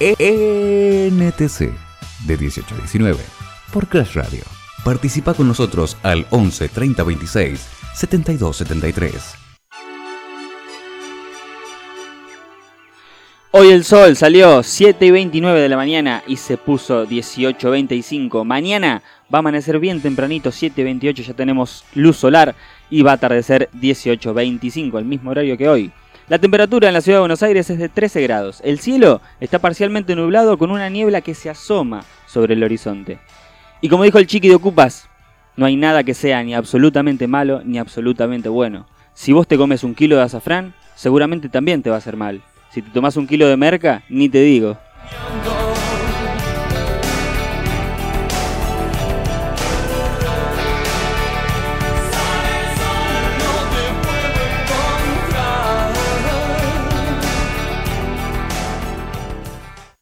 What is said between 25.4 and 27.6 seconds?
que hoy. La temperatura en la ciudad de Buenos